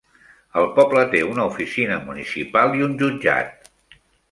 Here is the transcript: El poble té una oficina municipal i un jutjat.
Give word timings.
El 0.61 0.69
poble 0.79 1.03
té 1.11 1.21
una 1.33 1.45
oficina 1.51 1.99
municipal 2.07 2.75
i 2.81 2.85
un 2.89 2.99
jutjat. 3.03 3.73